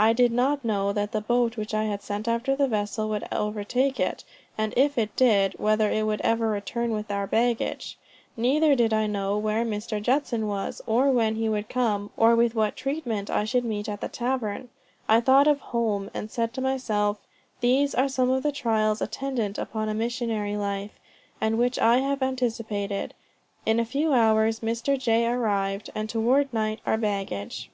I 0.00 0.12
did 0.12 0.32
not 0.32 0.64
know 0.64 0.92
that 0.92 1.12
the 1.12 1.20
boat 1.20 1.56
which 1.56 1.74
I 1.74 1.84
had 1.84 2.02
sent 2.02 2.26
after 2.26 2.56
the 2.56 2.66
vessel 2.66 3.08
would 3.10 3.28
overtake 3.30 4.00
it, 4.00 4.24
and 4.58 4.74
if 4.76 4.98
it 4.98 5.14
did, 5.14 5.52
whether 5.60 5.88
it 5.88 6.06
would 6.08 6.20
ever 6.22 6.48
return 6.48 6.90
with 6.90 7.08
our 7.08 7.28
baggage; 7.28 7.96
neither 8.36 8.74
did 8.74 8.92
I 8.92 9.06
know 9.06 9.38
where 9.38 9.64
Mr. 9.64 10.02
Judson 10.02 10.48
was, 10.48 10.82
or 10.88 11.12
when 11.12 11.36
he 11.36 11.48
would 11.48 11.68
come, 11.68 12.10
or 12.16 12.34
with 12.34 12.56
what 12.56 12.74
treatment 12.74 13.30
I 13.30 13.44
should 13.44 13.64
meet 13.64 13.88
at 13.88 14.00
the 14.00 14.08
tavern. 14.08 14.70
I 15.08 15.20
thought 15.20 15.46
of 15.46 15.60
home 15.60 16.10
and 16.12 16.32
said 16.32 16.52
to 16.54 16.60
myself, 16.60 17.18
These 17.60 17.94
are 17.94 18.08
some 18.08 18.28
of 18.28 18.42
the 18.42 18.50
trials 18.50 19.00
attendant 19.00 19.56
upon 19.56 19.88
a 19.88 19.94
missionary 19.94 20.56
life, 20.56 20.98
and 21.40 21.58
which 21.58 21.78
I 21.78 21.98
have 21.98 22.24
anticipated. 22.24 23.14
In 23.64 23.78
a 23.78 23.84
few 23.84 24.12
hours 24.12 24.58
Mr. 24.58 24.98
J. 24.98 25.28
arrived, 25.28 25.90
and 25.94 26.08
toward 26.08 26.52
night 26.52 26.80
our 26.84 26.96
baggage." 26.98 27.70